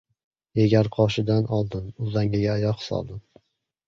Yegar 0.59 0.87
qoshidan 0.95 1.45
oldim. 1.57 1.91
Uzangiga 2.05 2.49
oyoq 2.55 2.81
soldim. 2.87 3.21